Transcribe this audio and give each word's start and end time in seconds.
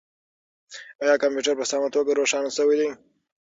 آیا 1.03 1.15
کمپیوټر 1.23 1.55
په 1.57 1.65
سمه 1.71 1.87
توګه 1.95 2.11
روښانه 2.19 2.49
شوی 2.57 2.75
دی؟ 2.79 2.89